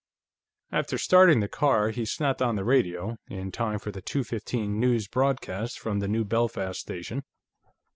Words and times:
After 0.71 0.97
starting 0.97 1.41
the 1.41 1.47
car, 1.47 1.91
he 1.91 2.05
snapped 2.05 2.41
on 2.41 2.55
the 2.55 2.63
radio, 2.63 3.17
in 3.29 3.51
time 3.51 3.77
for 3.77 3.91
the 3.91 4.01
two 4.01 4.23
fifteen 4.23 4.79
news 4.79 5.07
broadcast 5.07 5.77
from 5.77 5.99
the 5.99 6.07
New 6.07 6.25
Belfast 6.25 6.79
station. 6.79 7.21